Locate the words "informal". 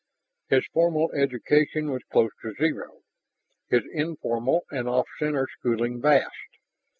3.93-4.61